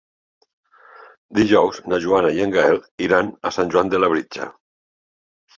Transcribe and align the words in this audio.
Dijous 1.39 1.81
na 1.93 2.01
Joana 2.07 2.31
i 2.39 2.43
en 2.47 2.55
Gaël 2.57 2.81
iran 3.09 3.31
a 3.51 3.55
Sant 3.59 3.73
Joan 3.77 3.93
de 3.93 4.01
Labritja. 4.05 4.49